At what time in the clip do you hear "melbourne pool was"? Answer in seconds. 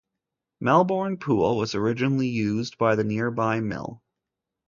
0.59-1.75